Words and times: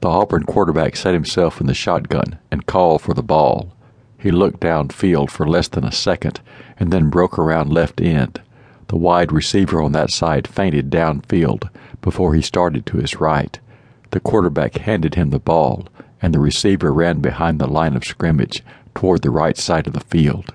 The 0.00 0.08
Auburn 0.08 0.44
quarterback 0.44 0.94
set 0.94 1.14
himself 1.14 1.60
in 1.60 1.66
the 1.66 1.74
shotgun 1.74 2.38
and 2.50 2.66
called 2.66 3.02
for 3.02 3.14
the 3.14 3.22
ball. 3.22 3.74
He 4.16 4.30
looked 4.30 4.60
downfield 4.60 5.30
for 5.30 5.48
less 5.48 5.68
than 5.68 5.84
a 5.84 5.92
second 5.92 6.40
and 6.78 6.92
then 6.92 7.10
broke 7.10 7.38
around 7.38 7.72
left 7.72 8.00
end. 8.00 8.40
The 8.88 8.96
wide 8.96 9.32
receiver 9.32 9.82
on 9.82 9.92
that 9.92 10.10
side 10.10 10.46
feinted 10.46 10.90
downfield 10.90 11.68
before 12.00 12.34
he 12.34 12.42
started 12.42 12.86
to 12.86 12.98
his 12.98 13.20
right. 13.20 13.58
The 14.10 14.20
quarterback 14.20 14.78
handed 14.78 15.16
him 15.16 15.30
the 15.30 15.38
ball, 15.38 15.88
and 16.22 16.32
the 16.32 16.40
receiver 16.40 16.92
ran 16.92 17.18
behind 17.20 17.58
the 17.58 17.66
line 17.66 17.94
of 17.94 18.04
scrimmage 18.04 18.62
toward 18.94 19.22
the 19.22 19.30
right 19.30 19.56
side 19.56 19.86
of 19.86 19.92
the 19.92 20.00
field. 20.00 20.54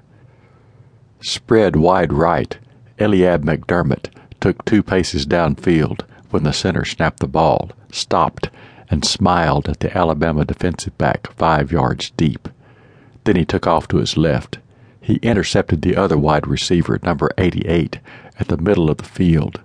Spread 1.21 1.75
wide 1.75 2.11
right, 2.11 2.57
Eliab 2.97 3.43
McDermott 3.43 4.07
took 4.41 4.65
two 4.65 4.83
paces 4.83 5.25
downfield 5.25 6.01
when 6.31 6.43
the 6.43 6.51
center 6.51 6.83
snapped 6.83 7.19
the 7.19 7.27
ball, 7.27 7.71
stopped, 7.91 8.49
and 8.93 9.03
smiled 9.03 9.67
at 9.67 9.79
the 9.79 9.97
Alabama 9.97 10.45
defensive 10.45 10.95
back 10.99 11.25
five 11.33 11.71
yards 11.71 12.11
deep. 12.11 12.47
Then 13.23 13.35
he 13.35 13.43
took 13.43 13.65
off 13.65 13.87
to 13.87 13.97
his 13.97 14.17
left. 14.17 14.59
He 15.01 15.15
intercepted 15.23 15.81
the 15.81 15.95
other 15.95 16.15
wide 16.15 16.45
receiver, 16.45 16.99
number 17.01 17.31
88, 17.39 17.99
at 18.39 18.49
the 18.49 18.57
middle 18.57 18.91
of 18.91 18.97
the 18.97 19.03
field. 19.03 19.61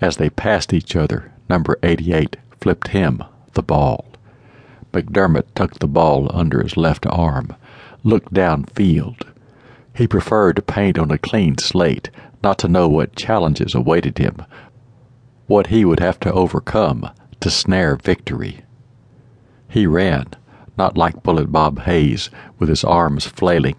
As 0.00 0.16
they 0.16 0.30
passed 0.30 0.72
each 0.72 0.96
other, 0.96 1.32
number 1.48 1.78
88 1.84 2.36
flipped 2.60 2.88
him 2.88 3.22
the 3.52 3.62
ball. 3.62 4.04
McDermott 4.92 5.46
tucked 5.54 5.78
the 5.78 5.86
ball 5.86 6.28
under 6.34 6.60
his 6.60 6.76
left 6.76 7.06
arm, 7.06 7.54
looked 8.02 8.34
downfield. 8.34 9.22
He 9.94 10.08
preferred 10.08 10.56
to 10.56 10.62
paint 10.62 10.98
on 10.98 11.12
a 11.12 11.18
clean 11.18 11.56
slate, 11.58 12.10
not 12.42 12.58
to 12.58 12.68
know 12.68 12.88
what 12.88 13.14
challenges 13.14 13.76
awaited 13.76 14.18
him, 14.18 14.42
what 15.46 15.68
he 15.68 15.84
would 15.84 16.00
have 16.00 16.18
to 16.18 16.32
overcome 16.32 17.08
to 17.38 17.48
snare 17.48 17.94
victory. 17.94 18.64
He 19.72 19.86
ran, 19.86 20.26
not 20.76 20.98
like 20.98 21.22
Bullet 21.22 21.50
Bob 21.50 21.80
Hayes 21.84 22.28
with 22.58 22.68
his 22.68 22.84
arms 22.84 23.24
flailing, 23.24 23.76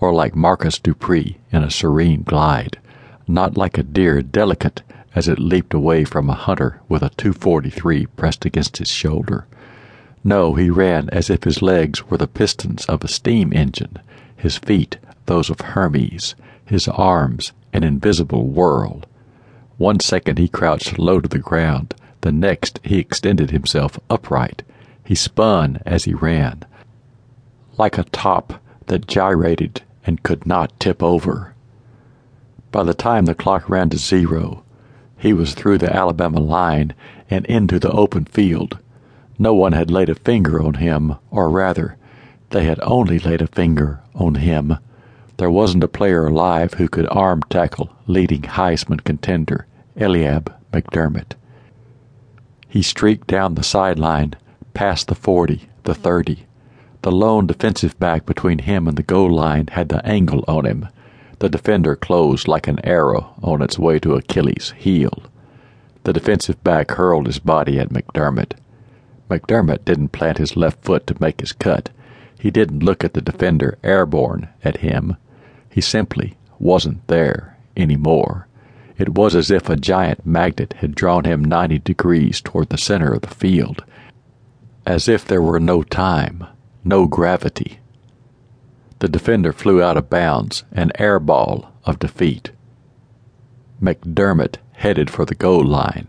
or 0.00 0.12
like 0.12 0.34
Marcus 0.34 0.80
Dupree 0.80 1.38
in 1.52 1.62
a 1.62 1.70
serene 1.70 2.24
glide, 2.24 2.76
not 3.28 3.56
like 3.56 3.78
a 3.78 3.84
deer 3.84 4.20
delicate 4.20 4.82
as 5.14 5.28
it 5.28 5.38
leaped 5.38 5.72
away 5.72 6.02
from 6.02 6.28
a 6.28 6.34
hunter 6.34 6.80
with 6.88 7.04
a 7.04 7.10
243 7.10 8.06
pressed 8.06 8.46
against 8.46 8.78
his 8.78 8.88
shoulder. 8.88 9.46
No, 10.24 10.54
he 10.54 10.70
ran 10.70 11.08
as 11.10 11.30
if 11.30 11.44
his 11.44 11.62
legs 11.62 12.10
were 12.10 12.18
the 12.18 12.26
pistons 12.26 12.84
of 12.86 13.04
a 13.04 13.08
steam 13.08 13.52
engine, 13.52 14.00
his 14.36 14.58
feet 14.58 14.98
those 15.26 15.50
of 15.50 15.60
Hermes, 15.60 16.34
his 16.64 16.88
arms 16.88 17.52
an 17.72 17.84
invisible 17.84 18.48
whirl. 18.48 19.02
One 19.76 20.00
second 20.00 20.40
he 20.40 20.48
crouched 20.48 20.98
low 20.98 21.20
to 21.20 21.28
the 21.28 21.38
ground, 21.38 21.94
the 22.22 22.32
next 22.32 22.80
he 22.82 22.98
extended 22.98 23.52
himself 23.52 24.00
upright. 24.10 24.64
He 25.08 25.14
spun 25.14 25.78
as 25.86 26.04
he 26.04 26.12
ran, 26.12 26.64
like 27.78 27.96
a 27.96 28.04
top 28.04 28.60
that 28.88 29.06
gyrated 29.06 29.80
and 30.04 30.22
could 30.22 30.44
not 30.44 30.78
tip 30.78 31.02
over. 31.02 31.54
By 32.72 32.82
the 32.82 32.92
time 32.92 33.24
the 33.24 33.34
clock 33.34 33.70
ran 33.70 33.88
to 33.88 33.96
zero, 33.96 34.64
he 35.16 35.32
was 35.32 35.54
through 35.54 35.78
the 35.78 35.90
Alabama 35.90 36.40
line 36.40 36.92
and 37.30 37.46
into 37.46 37.78
the 37.78 37.90
open 37.90 38.26
field. 38.26 38.80
No 39.38 39.54
one 39.54 39.72
had 39.72 39.90
laid 39.90 40.10
a 40.10 40.14
finger 40.14 40.62
on 40.62 40.74
him, 40.74 41.14
or 41.30 41.48
rather, 41.48 41.96
they 42.50 42.64
had 42.64 42.78
only 42.82 43.18
laid 43.18 43.40
a 43.40 43.46
finger 43.46 44.00
on 44.14 44.34
him. 44.34 44.76
There 45.38 45.50
wasn't 45.50 45.84
a 45.84 45.88
player 45.88 46.26
alive 46.26 46.74
who 46.74 46.86
could 46.86 47.08
arm 47.08 47.44
tackle 47.48 47.88
leading 48.06 48.42
Heisman 48.42 49.02
contender 49.04 49.66
Eliab 49.96 50.54
McDermott. 50.70 51.32
He 52.68 52.82
streaked 52.82 53.26
down 53.26 53.54
the 53.54 53.64
sideline 53.64 54.34
past 54.78 55.08
the 55.08 55.14
40, 55.16 55.68
the 55.82 55.92
30. 55.92 56.46
The 57.02 57.10
lone 57.10 57.48
defensive 57.48 57.98
back 57.98 58.24
between 58.24 58.60
him 58.60 58.86
and 58.86 58.96
the 58.96 59.02
goal 59.02 59.28
line 59.28 59.66
had 59.72 59.88
the 59.88 60.06
angle 60.06 60.44
on 60.46 60.64
him. 60.64 60.86
The 61.40 61.48
defender 61.48 61.96
closed 61.96 62.46
like 62.46 62.68
an 62.68 62.78
arrow 62.84 63.34
on 63.42 63.60
its 63.60 63.76
way 63.76 63.98
to 63.98 64.14
Achilles' 64.14 64.74
heel. 64.78 65.24
The 66.04 66.12
defensive 66.12 66.62
back 66.62 66.92
hurled 66.92 67.26
his 67.26 67.40
body 67.40 67.80
at 67.80 67.88
McDermott. 67.88 68.52
McDermott 69.28 69.84
didn't 69.84 70.12
plant 70.12 70.38
his 70.38 70.56
left 70.56 70.84
foot 70.84 71.08
to 71.08 71.16
make 71.18 71.40
his 71.40 71.50
cut. 71.50 71.90
He 72.38 72.52
didn't 72.52 72.84
look 72.84 73.02
at 73.02 73.14
the 73.14 73.20
defender 73.20 73.78
airborne 73.82 74.48
at 74.62 74.76
him. 74.76 75.16
He 75.68 75.80
simply 75.80 76.36
wasn't 76.60 77.04
there 77.08 77.58
anymore. 77.76 78.46
It 78.96 79.08
was 79.08 79.34
as 79.34 79.50
if 79.50 79.68
a 79.68 79.74
giant 79.74 80.24
magnet 80.24 80.74
had 80.74 80.94
drawn 80.94 81.24
him 81.24 81.44
90 81.44 81.80
degrees 81.80 82.40
toward 82.40 82.68
the 82.68 82.78
center 82.78 83.12
of 83.12 83.22
the 83.22 83.34
field 83.34 83.84
as 84.88 85.06
if 85.06 85.26
there 85.26 85.42
were 85.42 85.60
no 85.60 85.82
time, 85.82 86.46
no 86.82 87.06
gravity. 87.06 87.78
The 89.00 89.08
defender 89.08 89.52
flew 89.52 89.82
out 89.82 89.98
of 89.98 90.08
bounds, 90.08 90.64
an 90.72 90.92
airball 90.98 91.68
of 91.84 91.98
defeat. 91.98 92.52
McDermott 93.82 94.56
headed 94.72 95.10
for 95.10 95.26
the 95.26 95.34
goal 95.34 95.62
line. 95.62 96.08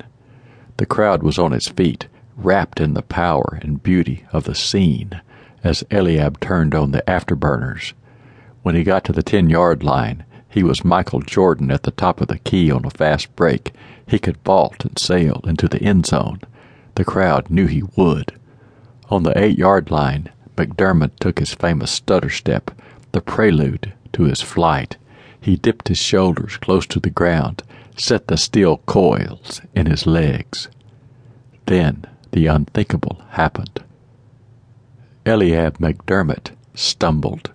The 0.77 0.85
crowd 0.85 1.23
was 1.23 1.37
on 1.37 1.51
its 1.51 1.67
feet, 1.67 2.07
wrapped 2.37 2.79
in 2.79 2.93
the 2.93 3.01
power 3.01 3.59
and 3.61 3.83
beauty 3.83 4.25
of 4.31 4.45
the 4.45 4.55
scene 4.55 5.21
as 5.61 5.83
Eliab 5.91 6.39
turned 6.39 6.73
on 6.73 6.91
the 6.91 7.03
afterburners. 7.05 7.91
When 8.63 8.75
he 8.75 8.85
got 8.85 9.03
to 9.03 9.11
the 9.11 9.21
10 9.21 9.49
yard 9.49 9.83
line, 9.83 10.23
he 10.47 10.63
was 10.63 10.85
Michael 10.85 11.19
Jordan 11.19 11.69
at 11.69 11.83
the 11.83 11.91
top 11.91 12.21
of 12.21 12.29
the 12.29 12.39
key 12.39 12.71
on 12.71 12.85
a 12.85 12.89
fast 12.89 13.35
break. 13.35 13.73
He 14.07 14.19
could 14.19 14.37
vault 14.45 14.85
and 14.85 14.97
sail 14.97 15.41
into 15.43 15.67
the 15.67 15.83
end 15.83 16.05
zone. 16.05 16.39
The 16.95 17.03
crowd 17.03 17.49
knew 17.49 17.67
he 17.67 17.83
would. 17.97 18.38
On 19.09 19.23
the 19.23 19.37
eight 19.37 19.57
yard 19.57 19.89
line, 19.89 20.29
McDermott 20.55 21.17
took 21.19 21.39
his 21.39 21.53
famous 21.55 21.89
stutter 21.89 22.29
step, 22.29 22.69
the 23.11 23.21
prelude 23.21 23.93
to 24.13 24.23
his 24.23 24.41
flight. 24.41 24.97
He 25.41 25.55
dipped 25.55 25.87
his 25.87 25.97
shoulders 25.97 26.57
close 26.57 26.85
to 26.87 26.99
the 26.99 27.09
ground, 27.09 27.63
set 27.97 28.27
the 28.27 28.37
steel 28.37 28.77
coils 28.85 29.61
in 29.73 29.87
his 29.87 30.05
legs. 30.05 30.67
Then 31.65 32.05
the 32.31 32.45
unthinkable 32.45 33.21
happened. 33.31 33.83
Eliab 35.25 35.79
McDermott 35.79 36.51
stumbled. 36.75 37.51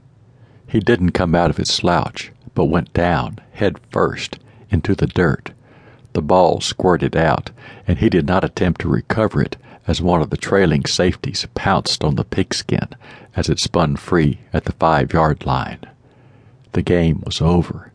He 0.67 0.81
didn't 0.81 1.13
come 1.13 1.37
out 1.37 1.51
of 1.51 1.57
his 1.57 1.71
slouch, 1.71 2.33
but 2.55 2.65
went 2.65 2.93
down, 2.93 3.39
head 3.53 3.79
first, 3.93 4.39
into 4.71 4.97
the 4.97 5.07
dirt. 5.07 5.53
The 6.15 6.23
ball 6.23 6.61
squirted 6.61 7.17
out, 7.17 7.51
and 7.87 7.99
he 7.99 8.09
did 8.09 8.27
not 8.27 8.45
attempt 8.45 8.81
to 8.81 8.89
recover 8.89 9.41
it 9.41 9.57
as 9.87 10.01
one 10.01 10.23
of 10.23 10.31
the 10.31 10.37
trailing 10.37 10.85
safeties 10.87 11.47
pounced 11.55 12.03
on 12.03 12.17
the 12.17 12.25
pigskin 12.25 12.89
as 13.37 13.49
it 13.49 13.59
spun 13.59 13.97
free 13.97 14.39
at 14.53 14.65
the 14.65 14.73
five 14.73 15.13
yard 15.13 15.45
line. 15.45 15.81
The 16.73 16.83
game 16.83 17.23
was 17.25 17.41
over. 17.41 17.93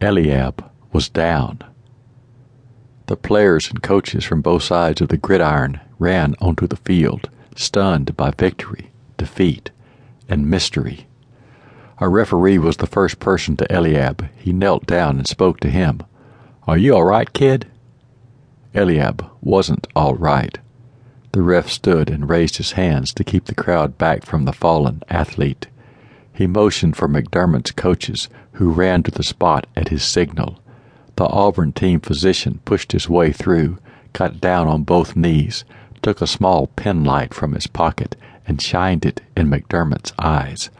Eliab 0.00 0.64
was 0.92 1.08
down. 1.08 1.60
The 3.06 3.16
players 3.16 3.68
and 3.68 3.82
coaches 3.82 4.24
from 4.24 4.40
both 4.40 4.62
sides 4.62 5.00
of 5.00 5.08
the 5.08 5.16
gridiron 5.16 5.80
ran 5.98 6.34
onto 6.40 6.66
the 6.66 6.76
field, 6.76 7.28
stunned 7.56 8.16
by 8.16 8.30
victory, 8.30 8.90
defeat, 9.16 9.70
and 10.28 10.48
mystery. 10.48 11.06
A 11.98 12.08
referee 12.08 12.58
was 12.58 12.78
the 12.78 12.86
first 12.86 13.18
person 13.18 13.56
to 13.56 13.70
Eliab. 13.70 14.28
He 14.36 14.52
knelt 14.52 14.86
down 14.86 15.18
and 15.18 15.26
spoke 15.26 15.60
to 15.60 15.70
him. 15.70 16.02
Are 16.66 16.78
you 16.78 16.94
all 16.94 17.04
right, 17.04 17.30
kid? 17.32 17.69
Eliab 18.74 19.28
wasn't 19.40 19.86
all 19.96 20.14
right. 20.14 20.58
The 21.32 21.42
ref 21.42 21.68
stood 21.68 22.10
and 22.10 22.28
raised 22.28 22.56
his 22.56 22.72
hands 22.72 23.12
to 23.14 23.24
keep 23.24 23.46
the 23.46 23.54
crowd 23.54 23.98
back 23.98 24.24
from 24.24 24.44
the 24.44 24.52
fallen 24.52 25.02
athlete. 25.08 25.66
He 26.32 26.46
motioned 26.46 26.96
for 26.96 27.08
McDermott's 27.08 27.72
coaches, 27.72 28.28
who 28.52 28.72
ran 28.72 29.02
to 29.04 29.10
the 29.10 29.22
spot 29.22 29.66
at 29.76 29.88
his 29.88 30.02
signal. 30.02 30.60
The 31.16 31.26
Auburn 31.26 31.72
team 31.72 32.00
physician 32.00 32.60
pushed 32.64 32.92
his 32.92 33.08
way 33.08 33.32
through, 33.32 33.78
got 34.12 34.40
down 34.40 34.68
on 34.68 34.84
both 34.84 35.16
knees, 35.16 35.64
took 36.02 36.20
a 36.20 36.26
small 36.26 36.68
penlight 36.76 37.34
from 37.34 37.52
his 37.52 37.66
pocket, 37.66 38.16
and 38.46 38.62
shined 38.62 39.04
it 39.04 39.20
in 39.36 39.50
McDermott's 39.50 40.12
eyes. 40.18 40.70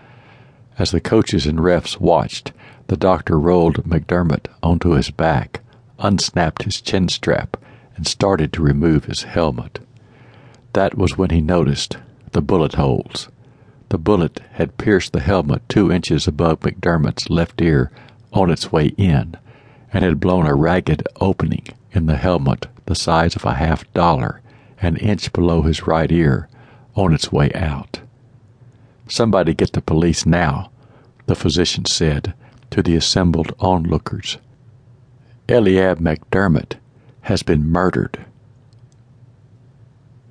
As 0.78 0.92
the 0.92 1.00
coaches 1.00 1.46
and 1.46 1.58
refs 1.58 2.00
watched, 2.00 2.52
the 2.86 2.96
doctor 2.96 3.38
rolled 3.38 3.84
McDermott 3.84 4.46
onto 4.62 4.90
his 4.90 5.10
back, 5.10 5.60
unsnapped 5.98 6.62
his 6.62 6.80
chin 6.80 7.08
strap, 7.08 7.56
and 7.96 8.06
started 8.06 8.52
to 8.52 8.62
remove 8.62 9.04
his 9.04 9.24
helmet. 9.24 9.80
That 10.72 10.96
was 10.96 11.18
when 11.18 11.30
he 11.30 11.40
noticed 11.40 11.96
the 12.32 12.42
bullet 12.42 12.74
holes. 12.74 13.28
The 13.88 13.98
bullet 13.98 14.40
had 14.52 14.78
pierced 14.78 15.12
the 15.12 15.20
helmet 15.20 15.68
two 15.68 15.90
inches 15.90 16.28
above 16.28 16.60
McDermott's 16.60 17.28
left 17.28 17.60
ear 17.60 17.90
on 18.32 18.50
its 18.50 18.70
way 18.70 18.86
in 18.96 19.36
and 19.92 20.04
had 20.04 20.20
blown 20.20 20.46
a 20.46 20.54
ragged 20.54 21.02
opening 21.20 21.66
in 21.92 22.06
the 22.06 22.16
helmet 22.16 22.66
the 22.86 22.94
size 22.94 23.34
of 23.34 23.44
a 23.44 23.54
half 23.54 23.90
dollar 23.92 24.40
an 24.80 24.96
inch 24.96 25.32
below 25.32 25.62
his 25.62 25.86
right 25.86 26.10
ear 26.10 26.48
on 26.94 27.12
its 27.12 27.30
way 27.30 27.50
out. 27.52 28.00
Somebody 29.08 29.54
get 29.54 29.72
the 29.72 29.82
police 29.82 30.24
now, 30.24 30.70
the 31.26 31.34
physician 31.34 31.84
said 31.84 32.34
to 32.70 32.82
the 32.82 32.96
assembled 32.96 33.52
onlookers. 33.58 34.38
Eliab 35.48 35.98
McDermott 35.98 36.76
has 37.22 37.42
been 37.42 37.70
murdered. 37.70 38.26